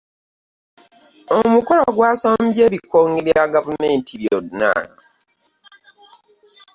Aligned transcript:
Omukolo 1.37 1.83
gwasombye 1.95 2.61
ebikonge 2.67 3.19
bya 3.27 3.43
gavumenti 3.53 4.13
byonna. 4.21 4.73